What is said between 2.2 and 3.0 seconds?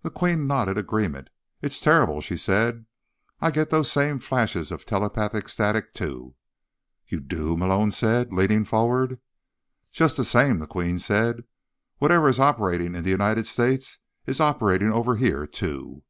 she said.